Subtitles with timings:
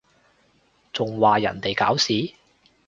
[0.93, 2.33] 仲話人哋搞事？